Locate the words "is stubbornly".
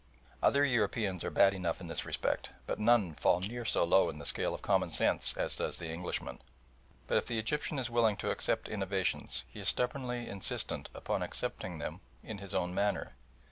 9.59-10.27